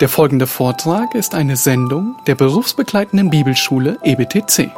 [0.00, 4.70] Der folgende Vortrag ist eine Sendung der berufsbegleitenden Bibelschule EBTC.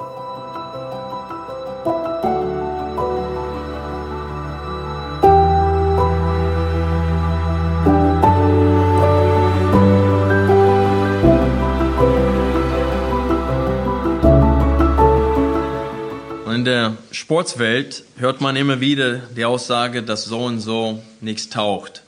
[16.55, 22.05] In der Sportswelt hört man immer wieder die Aussage, dass so und so nichts taucht.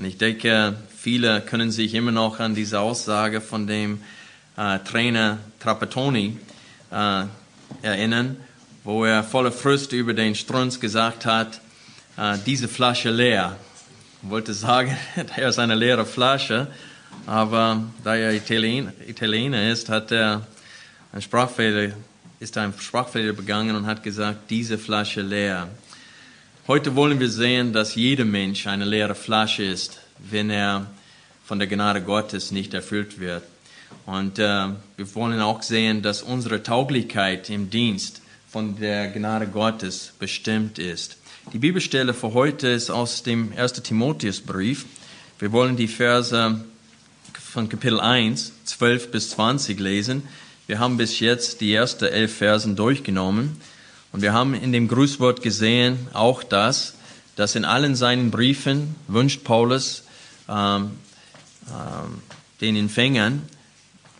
[0.00, 4.00] Und ich denke, viele können sich immer noch an diese Aussage von dem
[4.56, 6.38] äh, Trainer Trapattoni
[6.90, 7.24] äh,
[7.82, 8.38] erinnern,
[8.82, 11.60] wo er voller Frust über den Strunz gesagt hat,
[12.16, 13.58] äh, diese Flasche leer.
[14.22, 14.96] Ich wollte sagen,
[15.36, 16.68] er ist eine leere Flasche,
[17.26, 20.46] aber da er Italien, Italiener ist, hat er
[21.12, 21.92] einen Sprachfehler,
[22.38, 25.68] ist ein Sprachfehler begangen und hat gesagt, diese Flasche leer.
[26.70, 29.98] Heute wollen wir sehen, dass jeder Mensch eine leere Flasche ist,
[30.30, 30.86] wenn er
[31.44, 33.42] von der Gnade Gottes nicht erfüllt wird.
[34.06, 40.12] Und äh, wir wollen auch sehen, dass unsere Tauglichkeit im Dienst von der Gnade Gottes
[40.20, 41.16] bestimmt ist.
[41.52, 43.72] Die Bibelstelle für heute ist aus dem 1.
[43.82, 44.86] Timotheusbrief.
[45.40, 46.64] Wir wollen die Verse
[47.52, 50.22] von Kapitel 1, 12 bis 20 lesen.
[50.68, 53.60] Wir haben bis jetzt die ersten elf Versen durchgenommen.
[54.12, 56.94] Und wir haben in dem Grußwort gesehen auch das,
[57.36, 60.04] dass in allen seinen Briefen wünscht Paulus
[60.48, 60.92] ähm,
[61.68, 62.22] ähm,
[62.60, 63.42] den Empfängern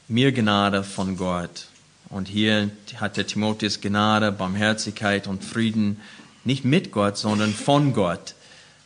[0.09, 1.67] mir Gnade von Gott.
[2.09, 6.01] Und hier hat der Timotheus Gnade, Barmherzigkeit und Frieden
[6.45, 8.35] nicht mit Gott, sondern von Gott,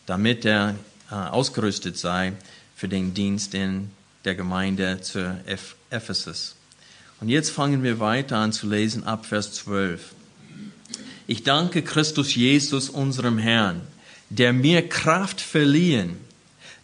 [0.06, 0.74] damit er
[1.10, 2.32] äh, ausgerüstet sei
[2.76, 3.90] für den Dienst in
[4.24, 6.56] der Gemeinde zu Eph Ephesus.
[7.20, 10.14] Und jetzt fangen wir weiter an zu lesen ab Vers 12.
[11.26, 13.80] Ich danke Christus Jesus, unserem Herrn,
[14.28, 16.18] der mir Kraft verliehen,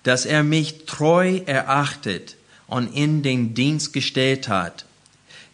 [0.03, 4.87] dass er mich treu erachtet und in den Dienst gestellt hat,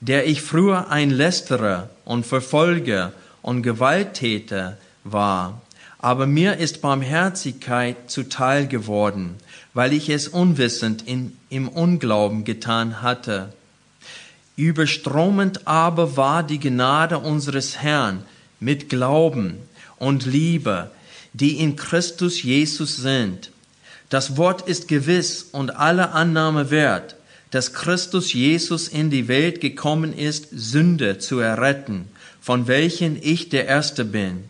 [0.01, 5.63] der ich früher ein Lästerer und Verfolger und Gewalttäter war.
[5.99, 9.35] Aber mir ist Barmherzigkeit zuteil geworden,
[9.75, 13.53] weil ich es unwissend in, im Unglauben getan hatte.
[14.55, 18.23] Überströmend aber war die Gnade unseres Herrn
[18.61, 19.59] mit Glauben
[19.99, 20.91] und Liebe,
[21.33, 23.51] die in Christus Jesus sind.
[24.09, 27.17] Das Wort ist gewiss und alle Annahme wert,
[27.51, 32.09] dass Christus Jesus in die Welt gekommen ist, Sünde zu erretten,
[32.41, 34.45] von welchen ich der Erste bin.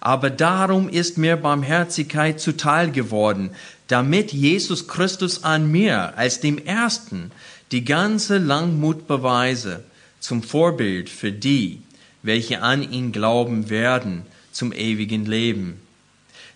[0.00, 3.50] Aber darum ist mir Barmherzigkeit zuteil geworden,
[3.86, 7.30] damit Jesus Christus an mir als dem Ersten
[7.70, 9.84] die ganze Langmut beweise,
[10.18, 11.82] zum Vorbild für die,
[12.22, 14.22] welche an ihn glauben werden,
[14.52, 15.80] zum ewigen Leben.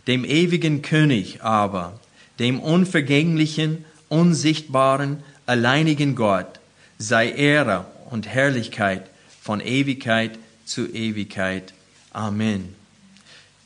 [0.06, 1.98] Dem ewigen König aber,
[2.38, 6.60] dem unvergänglichen, unsichtbaren, alleinigen Gott,
[6.98, 9.08] sei Ehre und Herrlichkeit
[9.42, 11.72] von Ewigkeit zu Ewigkeit.
[12.12, 12.74] Amen.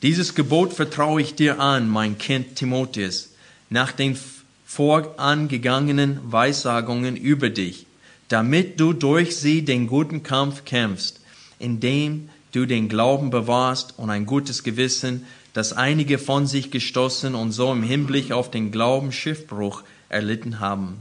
[0.01, 3.29] Dieses Gebot vertraue ich dir an, mein Kind Timotheus,
[3.69, 4.17] nach den
[4.65, 7.85] vorangegangenen Weissagungen über dich,
[8.29, 11.20] damit du durch sie den guten Kampf kämpfst,
[11.61, 17.51] indem du den Glauben bewahrst und ein gutes Gewissen, das einige von sich gestoßen und
[17.51, 20.97] so im Hinblick auf den Glauben Schiffbruch erlitten haben.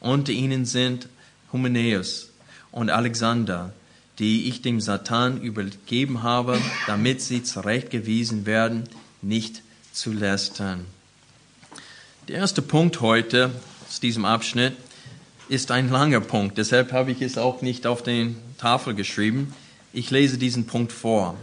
[0.00, 1.08] Unter ihnen sind
[1.52, 2.30] Hymenäus
[2.72, 3.72] und Alexander,
[4.18, 8.84] die ich dem Satan übergeben habe, damit sie zurechtgewiesen werden,
[9.22, 9.62] nicht
[9.92, 10.84] zu lästern.
[12.28, 13.50] Der erste Punkt heute
[13.88, 14.74] aus diesem Abschnitt
[15.48, 19.52] ist ein langer Punkt, deshalb habe ich es auch nicht auf den Tafel geschrieben.
[19.92, 21.36] Ich lese diesen Punkt vor.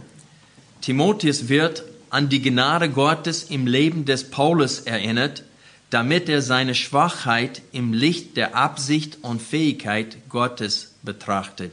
[0.80, 5.42] Timotheus wird an die Gnade Gottes im Leben des Paulus erinnert,
[5.90, 11.72] damit er seine Schwachheit im Licht der Absicht und Fähigkeit Gottes betrachtet.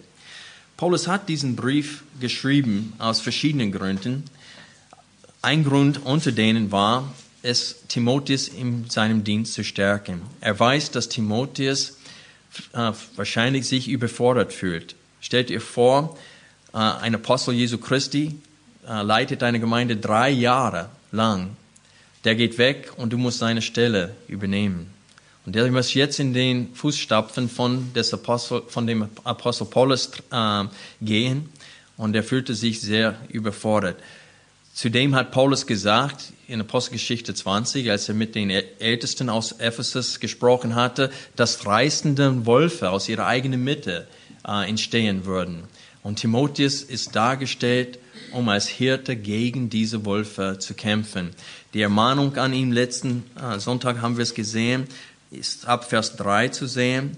[0.77, 4.23] Paulus hat diesen Brief geschrieben aus verschiedenen Gründen.
[5.41, 10.21] Ein Grund unter denen war, es Timotheus in seinem Dienst zu stärken.
[10.41, 11.97] Er weiß, dass Timotheus
[12.73, 14.95] äh, wahrscheinlich sich überfordert fühlt.
[15.21, 16.17] Stellt ihr vor,
[16.79, 18.35] ein Apostel Jesu Christi
[18.87, 21.55] äh, leitet eine Gemeinde drei Jahre lang.
[22.25, 24.91] Der geht weg und du musst seine Stelle übernehmen.
[25.45, 30.63] Und der muss jetzt in den Fußstapfen von, des Apostel, von dem Apostel Paulus äh,
[31.01, 31.49] gehen
[31.97, 33.97] und er fühlte sich sehr überfordert.
[34.73, 40.75] Zudem hat Paulus gesagt in Apostelgeschichte 20, als er mit den Ältesten aus Ephesus gesprochen
[40.75, 44.07] hatte, dass reißende Wölfe aus ihrer eigenen Mitte
[44.45, 45.63] äh, entstehen würden.
[46.05, 47.97] Und Timotheus ist dargestellt,
[48.31, 51.31] um als Hirte gegen diese Wölfe zu kämpfen.
[51.73, 54.85] Die Ermahnung an ihn letzten äh, Sonntag haben wir es gesehen,
[55.31, 57.17] ist ab Vers 3 zu sehen.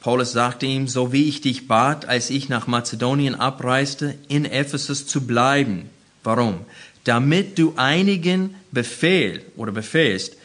[0.00, 5.06] Paulus sagte ihm, so wie ich dich bat, als ich nach Mazedonien abreiste, in Ephesus
[5.06, 5.90] zu bleiben.
[6.24, 6.64] Warum?
[7.04, 10.38] Damit du einigen Befehl oder befehlst,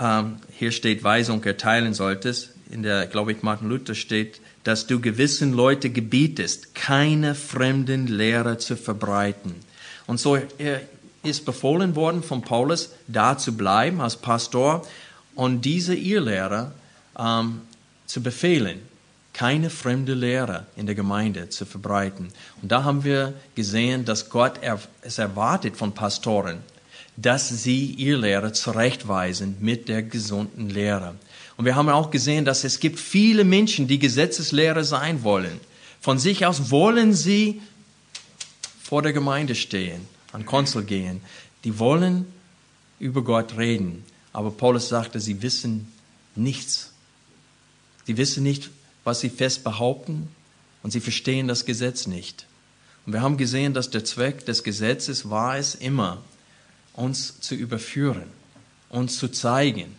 [0.00, 5.00] ähm, hier steht Weisung erteilen solltest, in der, glaube ich, Martin Luther steht, dass du
[5.00, 9.54] gewissen Leute gebietest, keine fremden Lehrer zu verbreiten.
[10.06, 10.82] Und so er
[11.22, 14.86] ist befohlen worden von Paulus, da zu bleiben als Pastor
[15.34, 16.72] und diese Irrlehrer
[17.18, 17.62] ähm,
[18.04, 18.80] zu befehlen
[19.32, 22.28] keine fremde Lehre in der Gemeinde zu verbreiten.
[22.60, 24.60] Und da haben wir gesehen, dass Gott
[25.00, 26.58] es erwartet von Pastoren,
[27.16, 31.14] dass sie ihr Lehre zurechtweisen mit der gesunden Lehre.
[31.58, 35.60] Und wir haben auch gesehen, dass es gibt viele Menschen, die Gesetzeslehrer sein wollen.
[36.00, 37.60] Von sich aus wollen sie
[38.80, 40.00] vor der Gemeinde stehen,
[40.32, 41.20] an Konsul gehen.
[41.64, 42.26] Die wollen
[43.00, 44.04] über Gott reden.
[44.32, 45.92] Aber Paulus sagte, sie wissen
[46.36, 46.92] nichts.
[48.06, 48.70] Sie wissen nicht,
[49.02, 50.28] was sie fest behaupten
[50.84, 52.46] und sie verstehen das Gesetz nicht.
[53.04, 56.22] Und wir haben gesehen, dass der Zweck des Gesetzes war es immer,
[56.92, 58.28] uns zu überführen,
[58.90, 59.96] uns zu zeigen,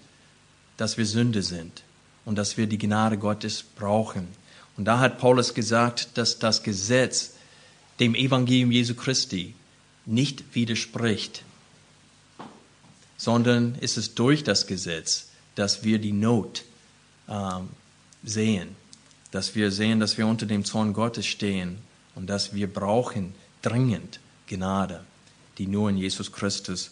[0.80, 1.84] dass wir Sünde sind
[2.26, 4.28] und dass wir die Gnade Gottes brauchen.
[4.78, 7.34] Und da hat Paulus gesagt, dass das Gesetz
[8.00, 9.56] dem Evangelium Jesu Christi
[10.06, 11.44] nicht widerspricht,
[13.18, 16.64] sondern ist es durch das Gesetz, dass wir die Not
[17.28, 17.70] ähm,
[18.24, 18.76] sehen
[19.32, 21.80] dass wir sehen, dass wir unter dem Zorn Gottes stehen
[22.16, 25.04] und dass wir brauchen dringend Gnade,
[25.58, 26.92] die nur in Jesus Christus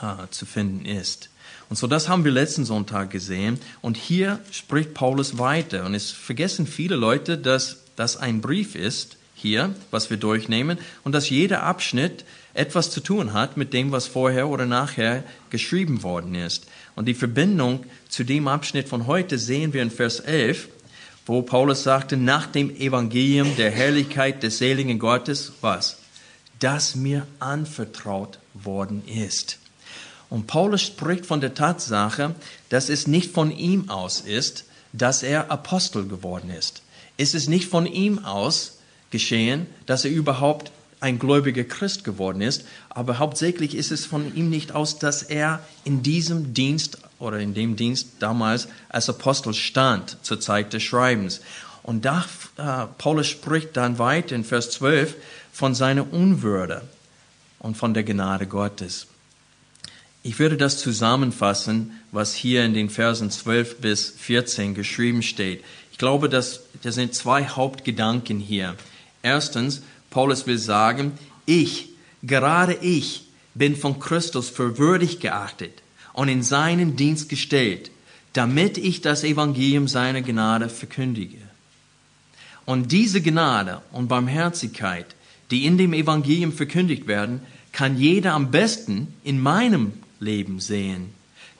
[0.00, 1.28] äh, zu finden ist.
[1.72, 3.58] Und so das haben wir letzten Sonntag gesehen.
[3.80, 5.86] Und hier spricht Paulus weiter.
[5.86, 11.12] Und es vergessen viele Leute, dass das ein Brief ist, hier, was wir durchnehmen, und
[11.12, 16.34] dass jeder Abschnitt etwas zu tun hat mit dem, was vorher oder nachher geschrieben worden
[16.34, 16.66] ist.
[16.94, 20.68] Und die Verbindung zu dem Abschnitt von heute sehen wir in Vers 11
[21.24, 26.00] wo Paulus sagte, nach dem Evangelium der Herrlichkeit des seligen Gottes, was?
[26.58, 29.61] Das mir anvertraut worden ist.
[30.32, 32.34] Und Paulus spricht von der Tatsache,
[32.70, 34.64] dass es nicht von ihm aus ist,
[34.94, 36.80] dass er Apostel geworden ist.
[37.18, 38.78] Es ist nicht von ihm aus
[39.10, 44.48] geschehen, dass er überhaupt ein gläubiger Christ geworden ist, aber hauptsächlich ist es von ihm
[44.48, 50.16] nicht aus, dass er in diesem Dienst oder in dem Dienst damals als Apostel stand
[50.22, 51.42] zur Zeit des Schreibens.
[51.82, 52.24] Und da,
[52.56, 55.14] äh, Paulus spricht dann weiter in Vers 12
[55.52, 56.80] von seiner Unwürde
[57.58, 59.08] und von der Gnade Gottes.
[60.24, 65.64] Ich würde das zusammenfassen, was hier in den Versen 12 bis 14 geschrieben steht.
[65.90, 68.76] Ich glaube, dass da sind zwei Hauptgedanken hier.
[69.22, 71.12] Erstens, Paulus will sagen,
[71.46, 71.90] ich,
[72.22, 73.24] gerade ich,
[73.54, 75.82] bin von Christus für würdig geachtet
[76.12, 77.90] und in seinen Dienst gestellt,
[78.32, 81.38] damit ich das Evangelium seiner Gnade verkündige.
[82.64, 85.06] Und diese Gnade und Barmherzigkeit,
[85.50, 87.40] die in dem Evangelium verkündigt werden,
[87.72, 89.92] kann jeder am besten in meinem
[90.22, 91.12] Leben sehen.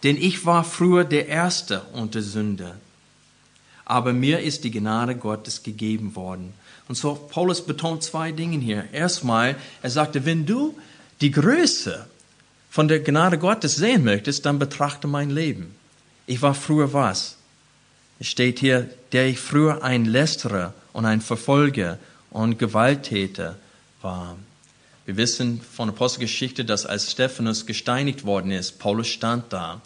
[0.02, 2.76] Denn ich war früher der Erste unter Sünder.
[3.84, 6.54] Aber mir ist die Gnade Gottes gegeben worden.
[6.88, 8.84] Und so Paulus betont zwei Dinge hier.
[8.92, 10.74] Erstmal, er sagte, wenn du
[11.20, 12.06] die Größe
[12.70, 15.74] von der Gnade Gottes sehen möchtest, dann betrachte mein Leben.
[16.26, 17.36] Ich war früher was?
[18.18, 21.98] Es steht hier, der ich früher ein Lästerer und ein Verfolger
[22.30, 23.56] und Gewalttäter
[24.00, 24.36] war.
[25.04, 29.80] Wir wissen von der Apostelgeschichte, dass als Stephanus gesteinigt worden ist, Paulus stand da.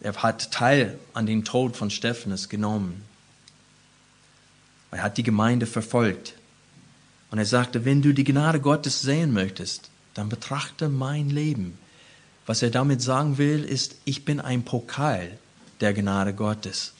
[0.00, 3.04] Er hat Teil an dem Tod von Stephanus genommen.
[4.90, 6.34] Er hat die Gemeinde verfolgt.
[7.30, 11.78] Und er sagte, wenn du die Gnade Gottes sehen möchtest, dann betrachte mein Leben.
[12.44, 15.38] Was er damit sagen will, ist, ich bin ein Pokal
[15.80, 16.92] der Gnade Gottes.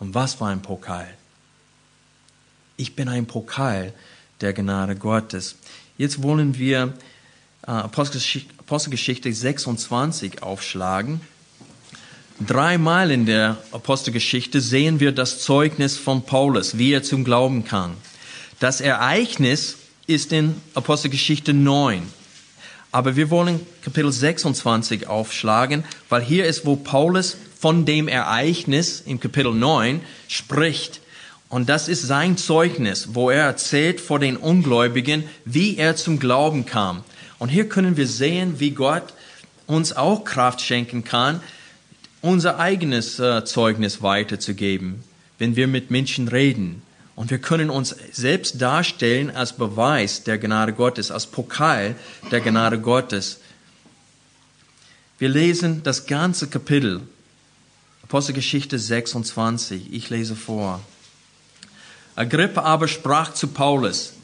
[0.00, 1.08] Und was war ein Pokal?
[2.76, 3.92] Ich bin ein Pokal
[4.40, 5.56] der Gnade Gottes.
[5.98, 6.94] Jetzt wollen wir
[7.66, 11.20] äh, Apostelgeschichte 26 aufschlagen.
[12.38, 17.94] Dreimal in der Apostelgeschichte sehen wir das Zeugnis von Paulus, wie er zum Glauben kam.
[18.60, 19.76] Das Ereignis
[20.06, 22.02] ist in Apostelgeschichte 9.
[22.92, 29.18] Aber wir wollen Kapitel 26 aufschlagen, weil hier ist, wo Paulus von dem Ereignis im
[29.18, 31.00] Kapitel 9 spricht.
[31.48, 36.66] Und das ist sein Zeugnis, wo er erzählt vor den Ungläubigen, wie er zum Glauben
[36.66, 37.04] kam.
[37.38, 39.14] Und hier können wir sehen, wie Gott
[39.66, 41.40] uns auch Kraft schenken kann,
[42.20, 45.04] unser eigenes äh, Zeugnis weiterzugeben,
[45.38, 46.82] wenn wir mit Menschen reden.
[47.14, 51.94] Und wir können uns selbst darstellen als Beweis der Gnade Gottes, als Pokal
[52.30, 53.38] der Gnade Gottes.
[55.18, 57.02] Wir lesen das ganze Kapitel
[58.02, 59.92] Apostelgeschichte 26.
[59.92, 60.80] Ich lese vor.
[62.16, 64.14] Agrippa aber sprach zu Paulus,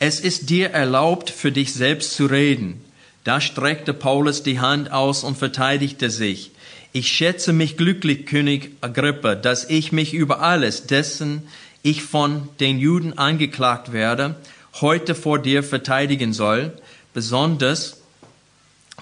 [0.00, 2.84] es ist dir erlaubt, für dich selbst zu reden.
[3.24, 6.52] Da streckte Paulus die Hand aus und verteidigte sich.
[6.92, 11.42] Ich schätze mich glücklich, König Agrippa, dass ich mich über alles, dessen
[11.82, 14.36] ich von den Juden angeklagt werde,
[14.80, 16.72] heute vor dir verteidigen soll,
[17.14, 17.97] besonders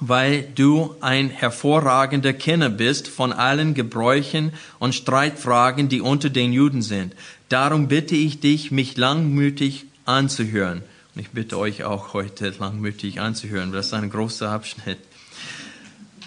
[0.01, 6.83] weil du ein hervorragender Kenner bist von allen Gebräuchen und Streitfragen, die unter den Juden
[6.83, 7.15] sind.
[7.49, 10.83] Darum bitte ich dich, mich langmütig anzuhören.
[11.15, 14.99] Und ich bitte euch auch heute langmütig anzuhören, das ist ein großer Abschnitt.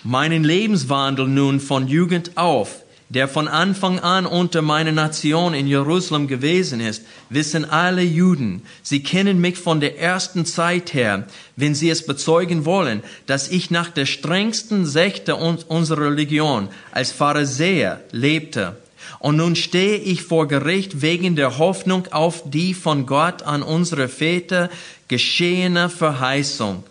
[0.03, 6.27] Meinen Lebenswandel nun von Jugend auf der von Anfang an unter meiner Nation in Jerusalem
[6.27, 8.61] gewesen ist, wissen alle Juden.
[8.83, 13.71] Sie kennen mich von der ersten Zeit her, wenn sie es bezeugen wollen, dass ich
[13.71, 18.77] nach der strengsten Sekte unserer Religion als Pharisäer lebte.
[19.17, 24.07] Und nun stehe ich vor Gericht wegen der Hoffnung auf die von Gott an unsere
[24.07, 24.69] Väter
[25.07, 26.83] geschehene Verheißung,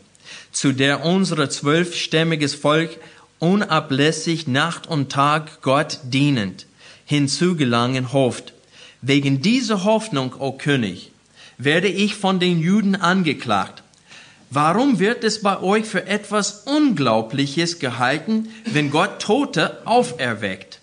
[0.50, 2.98] zu der unser zwölfstämmiges Volk
[3.38, 6.66] unablässig Nacht und Tag Gott dienend
[7.04, 8.52] hinzugelangen hofft.
[9.00, 11.10] Wegen dieser Hoffnung, o König,
[11.56, 13.82] werde ich von den Juden angeklagt.
[14.50, 20.80] Warum wird es bei euch für etwas Unglaubliches gehalten, wenn Gott Tote auferweckt?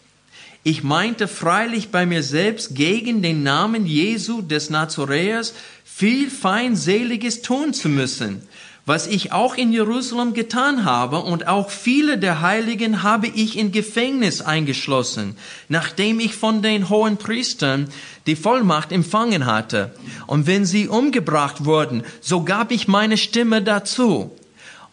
[0.63, 7.73] Ich meinte freilich bei mir selbst gegen den Namen Jesu des Nazaräers viel Feindseliges tun
[7.73, 8.41] zu müssen
[8.85, 13.71] was ich auch in Jerusalem getan habe und auch viele der Heiligen habe ich in
[13.71, 15.37] Gefängnis eingeschlossen,
[15.69, 17.89] nachdem ich von den hohen Priestern
[18.27, 19.95] die Vollmacht empfangen hatte.
[20.27, 24.31] Und wenn sie umgebracht wurden, so gab ich meine Stimme dazu.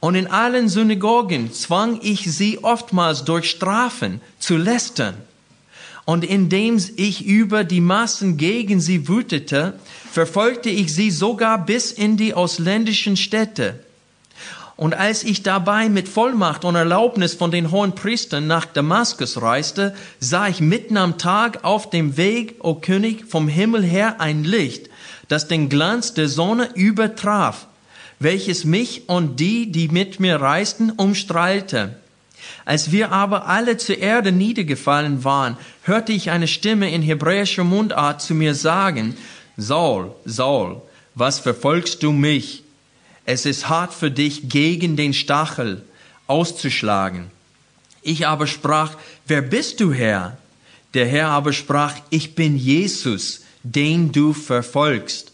[0.01, 5.15] Und in allen Synagogen zwang ich sie oftmals durch Strafen zu lästern.
[6.05, 9.79] Und indem ich über die Massen gegen sie wütete,
[10.11, 13.79] verfolgte ich sie sogar bis in die ausländischen Städte.
[14.77, 19.95] Und als ich dabei mit Vollmacht und Erlaubnis von den hohen Priestern nach Damaskus reiste,
[20.19, 24.91] sah ich mitten am Tag auf dem Weg, o König, vom Himmel her ein Licht,
[25.29, 27.69] das den Glanz der Sonne übertraf,
[28.19, 31.97] welches mich und die, die mit mir reisten, umstrahlte.
[32.65, 38.23] Als wir aber alle zur Erde niedergefallen waren, hörte ich eine Stimme in hebräischer Mundart
[38.23, 39.17] zu mir sagen,
[39.57, 40.81] Saul, Saul,
[41.15, 42.63] was verfolgst du mich?
[43.25, 45.83] Es ist hart für dich, gegen den Stachel
[46.27, 47.31] auszuschlagen.
[48.03, 50.39] Ich aber sprach, wer bist du, Herr?
[50.95, 55.33] Der Herr aber sprach, ich bin Jesus, den du verfolgst.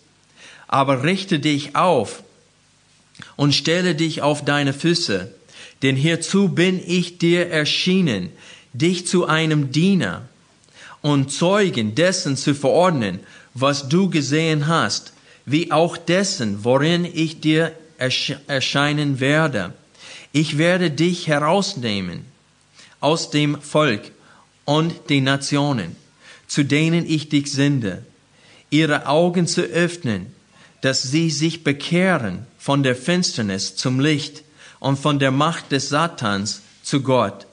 [0.67, 2.23] Aber richte dich auf
[3.37, 5.33] und stelle dich auf deine Füße,
[5.83, 8.31] denn hierzu bin ich dir erschienen,
[8.73, 10.29] dich zu einem Diener
[11.03, 13.21] und Zeugen dessen zu verordnen,
[13.55, 15.13] was du gesehen hast,
[15.47, 19.73] wie auch dessen, worin ich dir erscheinen werde.
[20.33, 22.25] Ich werde dich herausnehmen
[23.01, 24.11] aus dem Volk
[24.65, 25.97] und den Nationen,
[26.47, 28.05] zu denen ich dich sende,
[28.71, 30.27] ihre Augen zu öffnen,
[30.81, 34.43] dass sie sich bekehren von der Finsternis zum Licht
[34.81, 37.47] und von der Macht des Satans zu Gott,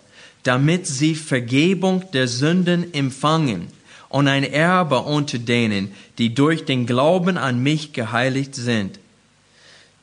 [0.44, 3.68] damit sie Vergebung der Sünden empfangen
[4.10, 9.00] und ein Erbe unter denen, die durch den Glauben an mich geheiligt sind.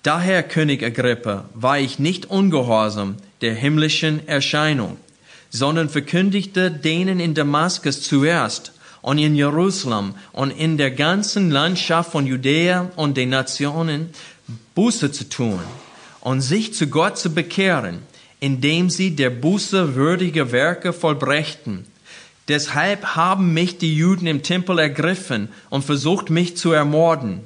[0.03, 4.97] Daher, König Agrippa, war ich nicht ungehorsam der himmlischen Erscheinung,
[5.51, 12.27] sondern verkündigte denen in Damaskus zuerst und in Jerusalem und in der ganzen Landschaft von
[12.27, 14.11] Judäa und den Nationen
[14.75, 15.61] Buße zu tun
[16.23, 17.99] und sich zu Gott zu bekehren,
[18.41, 21.85] indem sie der Buße würdige Werke vollbrächten
[22.49, 27.41] Deshalb haben mich die Juden im Tempel ergriffen und versucht mich zu ermorden.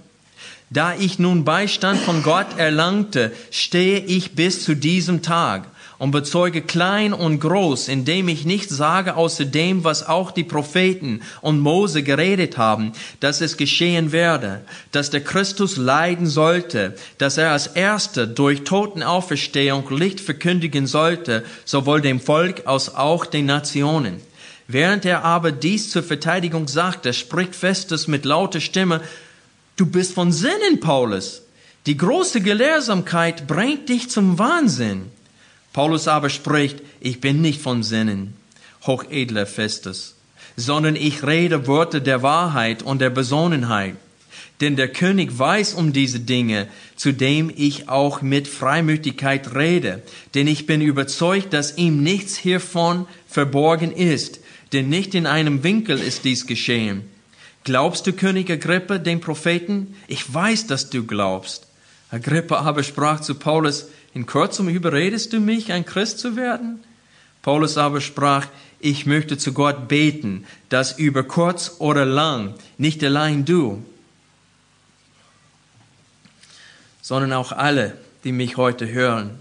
[0.71, 6.63] Da ich nun Beistand von Gott erlangte, stehe ich bis zu diesem Tag und bezeuge
[6.63, 12.03] klein und groß, indem ich nicht sage außer dem, was auch die Propheten und Mose
[12.03, 14.63] geredet haben, dass es geschehen werde,
[14.93, 22.01] dass der Christus leiden sollte, dass er als Erster durch Totenauferstehung Licht verkündigen sollte, sowohl
[22.01, 24.21] dem Volk als auch den Nationen.
[24.69, 29.01] Während er aber dies zur Verteidigung sagte, spricht Festus mit lauter Stimme,
[29.77, 31.43] du bist von Sinnen, Paulus.
[31.87, 35.11] Die große Gelehrsamkeit bringt dich zum Wahnsinn.
[35.77, 38.33] Paulus aber spricht, ich bin nicht von Sinnen,
[38.87, 40.15] hochedler Festus,
[40.57, 43.95] sondern ich rede Worte der Wahrheit und der Besonnenheit.
[44.63, 46.67] Denn der König weiß um diese Dinge,
[46.97, 50.03] zu dem ich auch mit Freimütigkeit rede.
[50.35, 54.41] Denn ich bin überzeugt, dass ihm nichts hiervon verborgen ist
[54.73, 57.05] denn nicht in einem Winkel ist dies geschehen.
[57.65, 59.95] Glaubst du, König Agrippa, den Propheten?
[60.09, 61.67] Ich weiß, dass du glaubst.
[62.11, 66.83] Agrippa aber sprach zu Paulus, in kurzem überredest du mich, ein Christ zu werden?
[67.43, 68.47] Paulus aber sprach,
[68.81, 73.85] ich möchte zu Gott beten, dass über kurz oder lang nicht allein du,
[77.03, 79.39] sondern auch alle, die mich heute hören,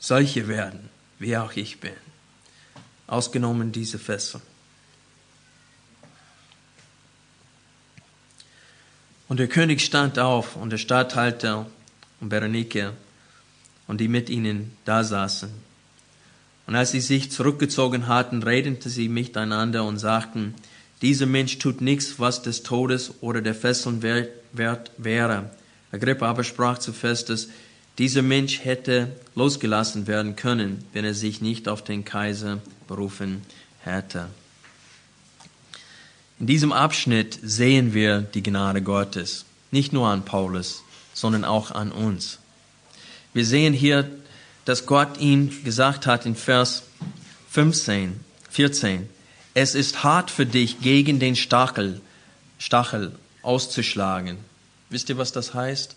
[0.00, 1.92] solche werden, wie auch ich bin.
[3.06, 4.40] Ausgenommen diese Fässer.
[9.32, 11.64] Und der König stand auf und der Statthalter
[12.20, 12.92] und Berenike
[13.86, 15.48] und die mit ihnen da saßen.
[16.66, 20.54] Und als sie sich zurückgezogen hatten, redeten sie miteinander und sagten,
[21.00, 25.50] dieser Mensch tut nichts, was des Todes oder der Fesseln wert wäre.
[25.92, 27.48] Agrippa aber sprach zu Festus,
[27.96, 33.40] dieser Mensch hätte losgelassen werden können, wenn er sich nicht auf den Kaiser berufen
[33.80, 34.26] hätte.
[36.42, 40.82] In diesem Abschnitt sehen wir die Gnade Gottes, nicht nur an Paulus,
[41.14, 42.40] sondern auch an uns.
[43.32, 44.10] Wir sehen hier,
[44.64, 46.82] dass Gott ihm gesagt hat in Vers
[47.50, 48.18] 15,
[48.50, 49.08] 14,
[49.54, 52.00] es ist hart für dich, gegen den Stachel,
[52.58, 54.36] Stachel auszuschlagen.
[54.90, 55.94] Wisst ihr, was das heißt?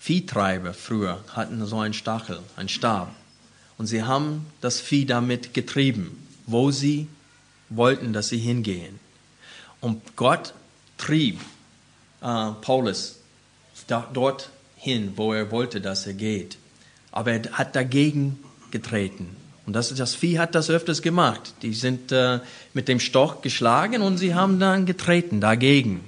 [0.00, 3.10] Viehtreiber früher hatten so einen Stachel, einen Stab.
[3.78, 7.08] Und sie haben das Vieh damit getrieben, wo sie
[7.70, 9.00] wollten, dass sie hingehen.
[9.84, 10.54] Und Gott
[10.96, 11.38] trieb
[12.22, 13.18] äh, Paulus
[13.86, 16.56] da, dorthin, wo er wollte, dass er geht.
[17.12, 18.38] Aber er hat dagegen
[18.70, 19.36] getreten.
[19.66, 21.52] Und das, das Vieh hat das öfters gemacht.
[21.60, 22.40] Die sind äh,
[22.72, 26.00] mit dem Stock geschlagen und sie haben dann getreten dagegen.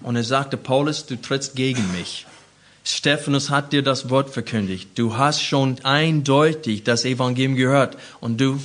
[0.00, 2.26] Und er sagte, Paulus, du trittst gegen mich.
[2.82, 4.88] Stephanus hat dir das Wort verkündigt.
[4.94, 8.58] Du hast schon eindeutig das Evangelium gehört und du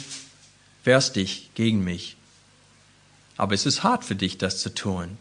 [0.86, 2.16] wehrst dich gegen mich.
[3.38, 5.17] Aber es ist hart für dich, das zu tun.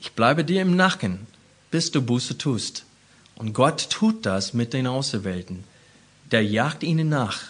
[0.00, 1.26] Ich bleibe dir im Nacken,
[1.70, 2.84] bis du Buße tust.
[3.36, 5.64] Und Gott tut das mit den Auserwählten.
[6.30, 7.40] Der jagt ihnen nach,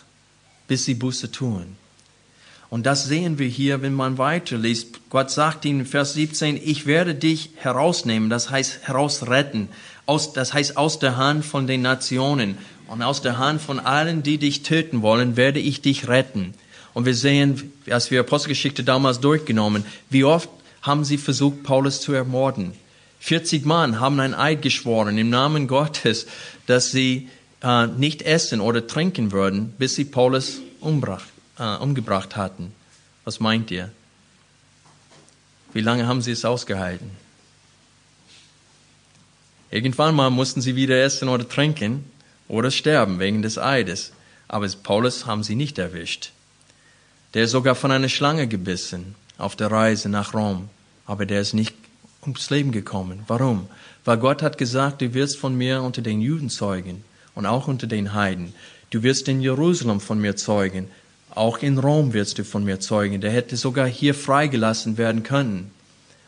[0.69, 1.77] bis sie Buße tun.
[2.71, 5.09] Und das sehen wir hier, wenn man weiterliest.
[5.11, 9.69] Gott sagt ihnen in Vers 17, ich werde dich herausnehmen, das heißt herausretten
[10.07, 14.23] aus, das heißt aus der Hand von den Nationen und aus der Hand von allen,
[14.23, 16.55] die dich töten wollen, werde ich dich retten.
[16.95, 20.49] Und wir sehen, als wir Apostelgeschichte damals durchgenommen, wie oft
[20.81, 22.73] haben sie versucht, Paulus zu ermorden.
[23.21, 26.27] 40 Mann haben ein Eid geschworen im Namen Gottes,
[26.67, 27.29] dass sie
[27.63, 31.25] äh, nicht essen oder trinken würden, bis sie Paulus umbrach,
[31.59, 32.73] äh, umgebracht hatten.
[33.25, 33.91] Was meint ihr?
[35.73, 37.11] Wie lange haben sie es ausgehalten?
[39.71, 42.05] Irgendwann mal mussten sie wieder essen oder trinken
[42.47, 44.13] oder sterben wegen des Eides.
[44.47, 46.31] Aber Paulus haben sie nicht erwischt.
[47.35, 50.69] Der ist sogar von einer Schlange gebissen auf der Reise nach Rom.
[51.05, 51.75] Aber der ist nicht
[52.23, 53.25] ums Leben gekommen.
[53.27, 53.69] Warum?
[54.05, 57.03] Weil Gott hat gesagt, du wirst von mir unter den Juden zeugen
[57.35, 58.55] und auch unter den Heiden.
[58.91, 60.89] Du wirst in Jerusalem von mir zeugen.
[61.35, 63.21] Auch in Rom wirst du von mir zeugen.
[63.21, 65.73] Der hätte sogar hier freigelassen werden können.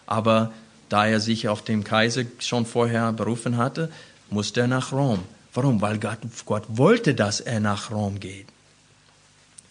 [0.06, 0.52] Aber
[0.88, 3.90] da er sich auf den Kaiser schon vorher berufen hatte,
[4.30, 5.20] musste er nach Rom.
[5.54, 5.80] Warum?
[5.80, 8.46] Weil Gott, Gott wollte, dass er nach Rom geht.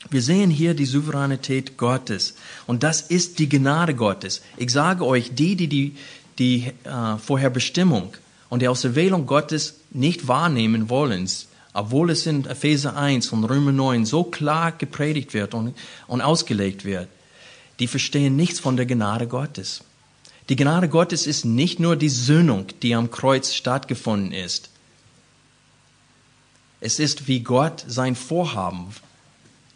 [0.09, 2.35] Wir sehen hier die Souveränität Gottes.
[2.67, 4.41] Und das ist die Gnade Gottes.
[4.57, 5.95] Ich sage euch, die, die die,
[6.37, 8.13] die äh, Vorherbestimmung
[8.49, 11.27] und die Auserwählung Gottes nicht wahrnehmen wollen,
[11.73, 15.75] obwohl es in Epheser 1 und Römer 9 so klar gepredigt wird und,
[16.07, 17.09] und ausgelegt wird,
[17.79, 19.83] die verstehen nichts von der Gnade Gottes.
[20.47, 24.69] Die Gnade Gottes ist nicht nur die Söhnung, die am Kreuz stattgefunden ist.
[26.79, 28.93] Es ist, wie Gott sein Vorhaben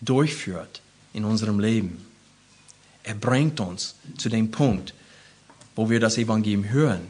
[0.01, 0.81] durchführt
[1.13, 2.05] in unserem Leben.
[3.03, 4.93] Er bringt uns zu dem Punkt,
[5.75, 7.07] wo wir das Evangelium hören.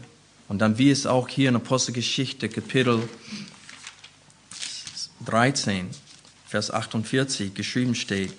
[0.48, 3.08] Und dann, wie es auch hier in Apostelgeschichte, Kapitel
[5.26, 5.90] 13,
[6.48, 8.34] Vers 48 geschrieben steht,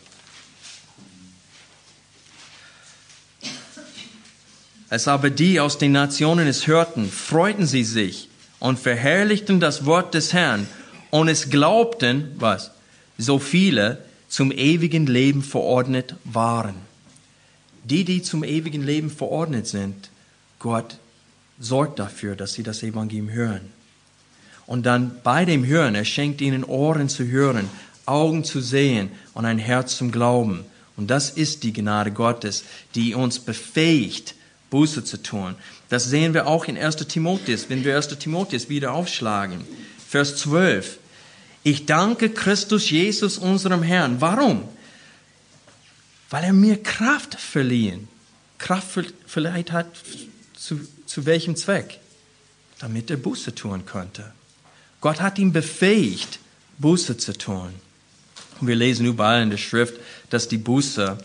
[4.89, 10.15] Als aber die aus den Nationen es hörten, freuten sie sich und verherrlichten das Wort
[10.15, 10.67] des Herrn
[11.11, 12.73] und es glaubten, was?
[13.17, 16.77] So viele zum ewigen Leben verordnet waren.
[17.85, 20.09] Die, die zum ewigen Leben verordnet sind,
[20.59, 20.99] Gott
[21.59, 23.73] sorgt dafür, dass sie das Evangelium hören.
[24.67, 27.69] Und dann bei dem Hören, er schenkt ihnen Ohren zu hören,
[28.07, 30.65] Augen zu sehen und ein Herz zum Glauben.
[30.97, 32.65] Und das ist die Gnade Gottes,
[32.95, 34.35] die uns befähigt,
[34.71, 35.57] Buße zu tun.
[35.89, 36.97] Das sehen wir auch in 1.
[36.97, 38.09] Timotheus, wenn wir 1.
[38.19, 39.63] Timotheus wieder aufschlagen.
[40.09, 40.99] Vers 12.
[41.63, 44.21] Ich danke Christus Jesus, unserem Herrn.
[44.21, 44.67] Warum?
[46.31, 48.09] Weil er mir Kraft verliehen.
[48.59, 49.87] Kraft vielleicht hat
[50.55, 51.99] zu, zu welchem Zweck?
[52.79, 54.33] Damit er Buße tun könnte.
[55.01, 56.39] Gott hat ihn befähigt,
[56.79, 57.75] Buße zu tun.
[58.61, 59.95] Und wir lesen überall in der Schrift,
[60.31, 61.19] dass die Buße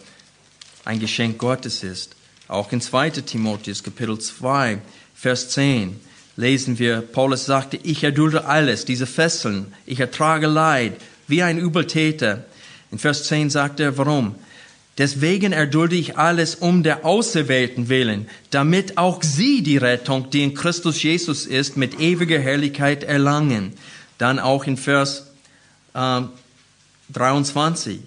[0.84, 2.16] ein Geschenk Gottes ist.
[2.48, 3.10] Auch in 2.
[3.12, 4.82] Timotheus Kapitel 2,
[5.16, 6.00] Vers 10
[6.38, 10.94] lesen wir, Paulus sagte, ich erdulde alles, diese Fesseln, ich ertrage Leid,
[11.28, 12.46] wie ein Übeltäter.
[12.92, 14.36] In Vers 10 sagt er, warum?
[14.98, 20.54] Deswegen erdulde ich alles um der Auserwählten willen, damit auch sie die Rettung, die in
[20.54, 23.74] Christus Jesus ist, mit ewiger Herrlichkeit erlangen.
[24.18, 25.32] Dann auch in Vers
[25.94, 26.22] äh,
[27.12, 28.00] 23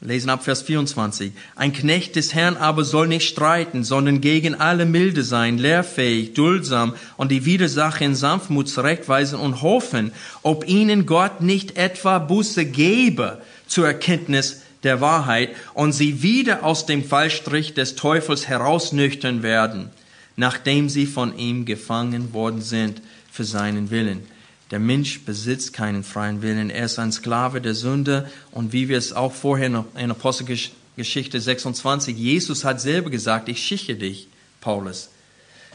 [0.00, 1.32] lesen ab Vers 24.
[1.56, 6.94] Ein Knecht des Herrn aber soll nicht streiten, sondern gegen alle milde sein, lehrfähig, duldsam
[7.16, 13.42] und die Widersache in Sanftmut zurechtweisen und hoffen, ob ihnen Gott nicht etwa Buße gebe
[13.66, 19.90] zur Erkenntnis der Wahrheit und sie wieder aus dem Fallstrich des Teufels herausnüchtern werden,
[20.36, 24.22] nachdem sie von ihm gefangen worden sind für seinen Willen.
[24.70, 26.70] Der Mensch besitzt keinen freien Willen.
[26.70, 28.30] Er ist ein Sklave der Sünde.
[28.50, 33.96] Und wie wir es auch vorher in Apostelgeschichte 26, Jesus hat selber gesagt, ich schicke
[33.96, 34.28] dich,
[34.60, 35.10] Paulus,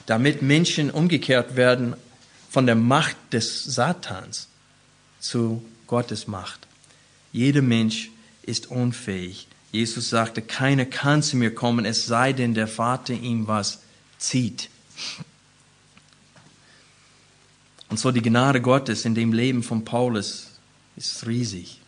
[0.06, 1.96] damit Menschen umgekehrt werden
[2.50, 4.48] von der Macht des Satans
[5.20, 6.68] zu Gottes Macht.
[7.32, 8.12] Jeder Mensch
[8.44, 9.48] ist unfähig.
[9.72, 13.82] Jesus sagte, keiner kann zu mir kommen, es sei denn, der Vater ihm was
[14.20, 14.70] zieht.
[17.94, 20.48] Und so die Gnade Gottes in dem Leben von Paulus
[20.96, 21.80] ist riesig.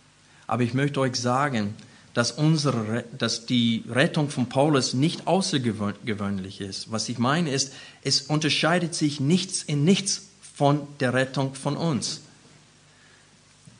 [0.45, 1.73] Aber ich möchte euch sagen,
[2.13, 6.91] dass, unsere, dass die Rettung von Paulus nicht außergewöhnlich ist.
[6.91, 12.21] Was ich meine ist, es unterscheidet sich nichts in nichts von der Rettung von uns.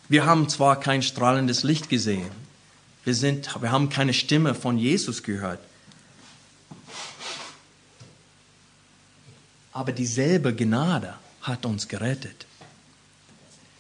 [0.10, 2.32] Wir haben zwar kein strahlendes Licht gesehen,
[3.04, 5.60] wir, sind, wir haben keine Stimme von Jesus gehört,
[9.72, 11.14] aber dieselbe Gnade
[11.48, 12.46] hat uns gerettet.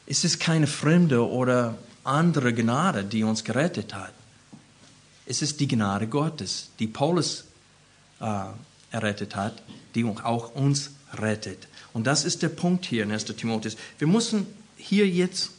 [0.08, 4.14] Es ist keine fremde oder andere Gnade, die uns gerettet hat.
[5.26, 7.46] Es ist die Gnade Gottes, die Paulus
[8.20, 8.46] äh,
[8.92, 9.64] errettet hat,
[9.96, 11.68] die auch uns rettet.
[11.94, 13.26] Und das ist der Punkt hier in 1.
[13.26, 13.78] Timotheus.
[13.98, 14.46] Wir müssen
[14.78, 15.52] hier jetzt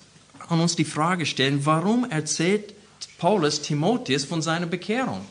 [0.49, 2.75] an uns die Frage stellen, warum erzählt
[3.19, 5.25] Paulus Timotheus von seiner Bekehrung?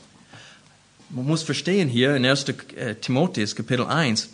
[1.10, 2.46] Man muss verstehen hier in 1.
[2.76, 4.30] Äh, Timotheus Kapitel 1,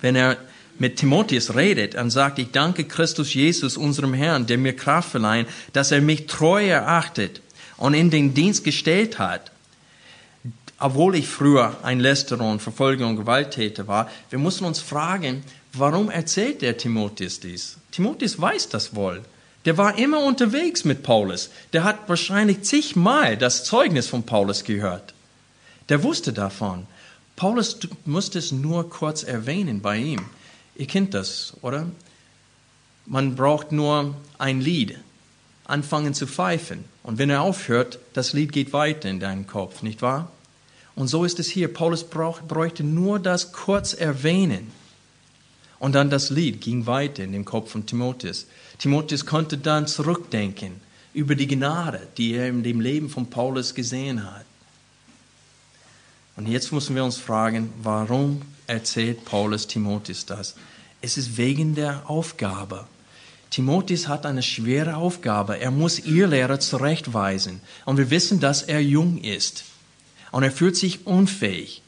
[0.00, 0.36] wenn er
[0.80, 5.46] mit Timotheus redet und sagt, ich danke Christus Jesus, unserem Herrn, der mir Kraft verleihen,
[5.72, 7.40] dass er mich treu erachtet
[7.76, 9.50] und in den Dienst gestellt hat,
[10.78, 14.10] obwohl ich früher ein Lästerer und Verfolger und Gewalttäter war.
[14.30, 17.76] Wir müssen uns fragen, warum erzählt der Timotheus dies?
[17.92, 19.22] Timotheus weiß das wohl.
[19.64, 21.50] Der war immer unterwegs mit Paulus.
[21.72, 25.12] Der hat wahrscheinlich zigmal das Zeugnis von Paulus gehört.
[25.88, 26.86] Der wusste davon.
[27.34, 30.24] Paulus musste es nur kurz erwähnen bei ihm.
[30.76, 31.86] Ihr kennt das, oder?
[33.06, 34.98] Man braucht nur ein Lied,
[35.64, 36.84] anfangen zu pfeifen.
[37.02, 40.30] Und wenn er aufhört, das Lied geht weiter in deinen Kopf, nicht wahr?
[40.94, 41.72] Und so ist es hier.
[41.72, 44.72] Paulus bräuchte nur das kurz erwähnen.
[45.78, 48.46] Und dann das Lied ging weiter in dem Kopf von Timotheus.
[48.78, 50.80] Timotheus konnte dann zurückdenken
[51.12, 54.44] über die Gnade, die er in dem Leben von Paulus gesehen hat.
[56.36, 60.54] Und jetzt müssen wir uns fragen, warum erzählt Paulus Timotheus das.
[61.00, 62.86] Es ist wegen der Aufgabe.
[63.50, 65.58] Timotheus hat eine schwere Aufgabe.
[65.58, 67.60] Er muss ihr Lehrer zurechtweisen.
[67.84, 69.64] Und wir wissen, dass er jung ist.
[70.32, 71.82] Und er fühlt sich unfähig.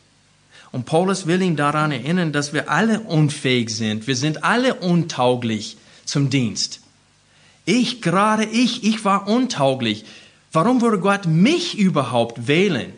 [0.71, 4.07] Und Paulus will ihn daran erinnern, dass wir alle unfähig sind.
[4.07, 6.81] Wir sind alle untauglich zum Dienst.
[7.65, 10.05] Ich, gerade ich, ich war untauglich.
[10.53, 12.93] Warum würde Gott mich überhaupt wählen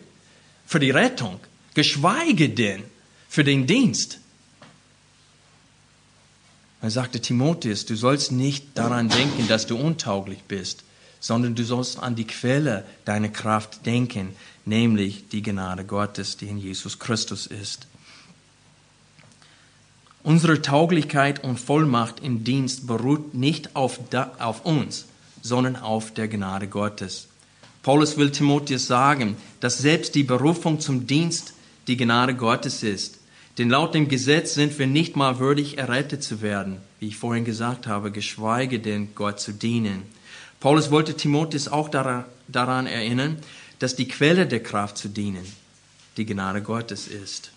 [0.66, 1.40] für die Rettung?
[1.74, 2.82] Geschweige denn
[3.30, 4.18] für den Dienst.
[6.82, 10.82] Er sagte Timotheus, du sollst nicht daran denken, dass du untauglich bist,
[11.20, 16.58] sondern du sollst an die Quelle deiner Kraft denken, nämlich die Gnade Gottes, die in
[16.58, 17.86] Jesus Christus ist.
[20.24, 24.00] Unsere Tauglichkeit und Vollmacht im Dienst beruht nicht auf,
[24.40, 25.04] auf uns,
[25.40, 27.28] sondern auf der Gnade Gottes.
[27.84, 31.54] Paulus will Timotheus sagen, dass selbst die Berufung zum Dienst
[31.86, 33.19] die Gnade Gottes ist.
[33.58, 37.44] Denn laut dem Gesetz sind wir nicht mal würdig, errettet zu werden, wie ich vorhin
[37.44, 40.02] gesagt habe, geschweige denn Gott zu dienen.
[40.60, 43.38] Paulus wollte Timotheus auch daran erinnern,
[43.78, 45.44] dass die Quelle der Kraft zu dienen
[46.16, 47.50] die Gnade Gottes ist.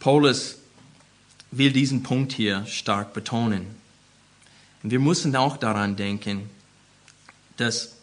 [0.00, 0.56] Paulus
[1.50, 3.66] will diesen Punkt hier stark betonen.
[4.82, 6.48] Und wir müssen auch daran denken,
[7.56, 7.96] dass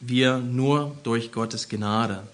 [0.00, 2.26] wir nur durch Gottes Gnade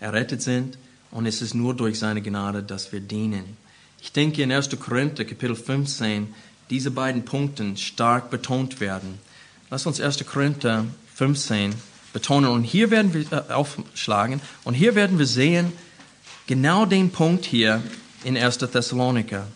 [0.00, 0.78] errettet sind
[1.14, 3.56] und es ist nur durch seine Gnade, dass wir dienen.
[4.02, 4.68] Ich denke in 1.
[4.80, 6.34] Korinther Kapitel 15
[6.70, 9.20] diese beiden Punkte stark betont werden.
[9.70, 10.26] Lass uns 1.
[10.26, 11.72] Korinther 15
[12.12, 15.72] betonen und hier werden wir äh, aufschlagen und hier werden wir sehen
[16.48, 17.80] genau den Punkt hier
[18.24, 18.58] in 1.
[18.58, 19.46] Thessaloniker.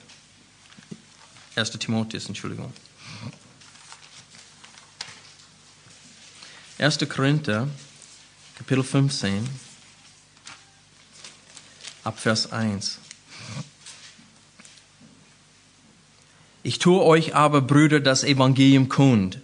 [1.56, 1.72] 1.
[1.72, 2.72] Timotheus, Entschuldigung.
[6.78, 6.98] 1.
[7.08, 7.66] Korinther,
[8.56, 9.67] Kapitel 15,
[12.08, 13.00] ab Vers 1.
[16.62, 19.40] Ich tue euch aber, Brüder, das Evangelium kund,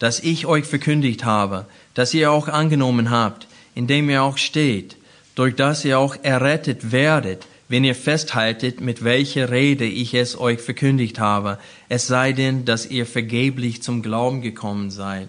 [0.00, 4.96] das ich euch verkündigt habe, das ihr auch angenommen habt, in dem ihr auch steht,
[5.36, 10.60] durch das ihr auch errettet werdet, wenn ihr festhaltet, mit welcher Rede ich es euch
[10.60, 15.28] verkündigt habe, es sei denn, dass ihr vergeblich zum Glauben gekommen seid.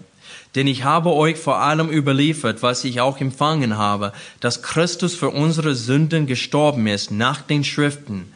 [0.54, 5.30] Denn ich habe euch vor allem überliefert, was ich auch empfangen habe, dass Christus für
[5.30, 8.32] unsere Sünden gestorben ist nach den Schriften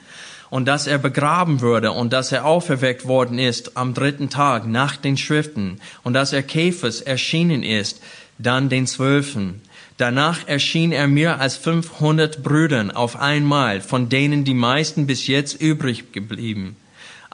[0.49, 4.97] und dass er begraben würde und dass er auferweckt worden ist am dritten Tag nach
[4.97, 8.01] den Schriften und dass er Käfers erschienen ist,
[8.39, 9.61] dann den Zwölfen.
[9.97, 15.61] Danach erschien er mir als 500 Brüdern auf einmal, von denen die meisten bis jetzt
[15.61, 16.77] übrig geblieben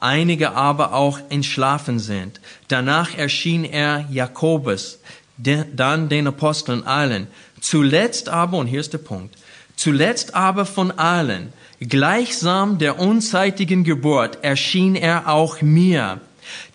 [0.01, 2.41] einige aber auch entschlafen sind.
[2.67, 4.99] Danach erschien er Jakobus,
[5.37, 7.27] dann den Aposteln allen.
[7.61, 9.37] Zuletzt aber, und hier ist der Punkt,
[9.75, 16.19] zuletzt aber von allen, gleichsam der unzeitigen Geburt, erschien er auch mir.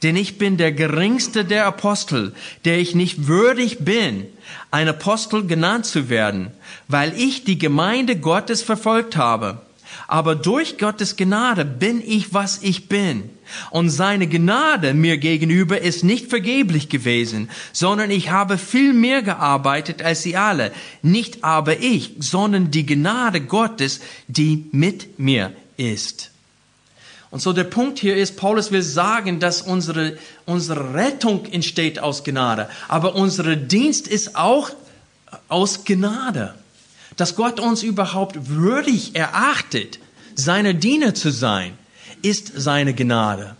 [0.03, 2.33] Denn ich bin der geringste der Apostel,
[2.65, 4.27] der ich nicht würdig bin,
[4.71, 6.53] ein Apostel genannt zu werden,
[6.89, 9.66] weil ich die Gemeinde Gottes verfolgt habe
[10.07, 13.31] aber durch Gottes Gnade bin ich, was ich bin.
[13.71, 20.03] Und seine Gnade mir gegenüber ist nicht vergeblich gewesen, sondern ich habe viel mehr gearbeitet
[20.03, 20.73] als sie alle.
[21.03, 26.31] Nicht aber ich, sondern die Gnade Gottes, die mit mir ist.
[27.31, 32.25] Und so der Punkt hier ist, Paulus will sagen, dass unsere, unsere Rettung entsteht aus
[32.25, 34.71] Gnade, aber unser Dienst ist auch
[35.49, 36.55] aus Gnade
[37.17, 39.99] dass Gott uns überhaupt würdig erachtet,
[40.35, 41.77] seine Diener zu sein,
[42.23, 43.57] ist seine Gnade.